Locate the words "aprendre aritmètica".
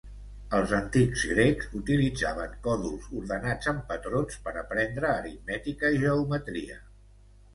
4.63-5.95